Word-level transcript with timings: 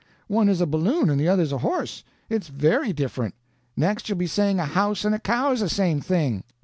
One 0.27 0.49
is 0.49 0.61
a 0.61 0.65
balloon 0.65 1.11
and 1.11 1.19
the 1.19 1.27
other's 1.29 1.51
a 1.51 1.59
horse. 1.59 2.03
It's 2.27 2.47
very 2.47 2.91
different. 2.91 3.35
Next 3.77 4.09
you'll 4.09 4.17
be 4.17 4.25
saying 4.25 4.59
a 4.59 4.65
house 4.65 5.05
and 5.05 5.13
a 5.13 5.19
cow 5.19 5.51
is 5.51 5.59
the 5.59 5.69
same 5.69 6.01
thing." 6.01 6.43